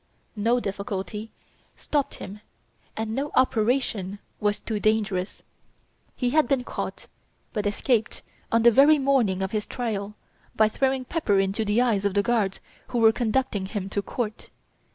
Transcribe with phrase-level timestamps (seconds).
[0.35, 1.31] No difficulty
[1.75, 2.41] stopped him
[2.97, 5.43] and no "operation" was too dangerous.
[6.15, 7.05] He had been caught,
[7.53, 10.15] but escaped on the very morning of his trial,
[10.55, 14.49] by throwing pepper into the eyes of the guards who were conducting him to Court.